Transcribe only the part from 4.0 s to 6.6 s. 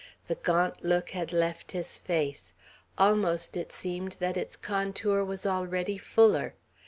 that its contour was already fuller.